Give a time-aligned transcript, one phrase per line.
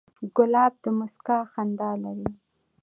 [0.35, 2.29] ګلاب د موسکا خندا لري.